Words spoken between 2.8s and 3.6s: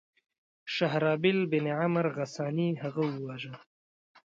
هغه وواژه.